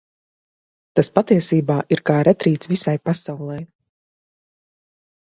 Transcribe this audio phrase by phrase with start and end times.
[0.99, 3.59] Tas patiesībā ir kā retrīts visai pasaulei.